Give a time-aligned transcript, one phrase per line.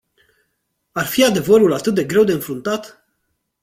[0.93, 3.07] Ar fi adevărul atât de greu de înfruntat?